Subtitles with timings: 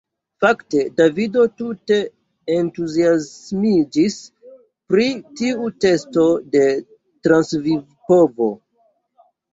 [0.43, 1.97] Fakte Davido tute
[2.55, 4.15] entuziasmiĝis
[4.93, 5.05] pri
[5.43, 6.25] tiu testo
[6.57, 6.65] de
[7.29, 8.49] transvivpovo.